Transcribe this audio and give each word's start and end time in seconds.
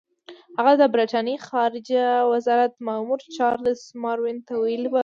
هغه 0.57 0.73
د 0.81 0.83
برټانیې 0.93 1.37
خارجه 1.49 2.05
وزارت 2.33 2.73
مامور 2.85 3.19
چارلس 3.35 3.81
ماروین 4.03 4.37
ته 4.47 4.53
ویلي 4.63 4.89
وو. 4.89 4.99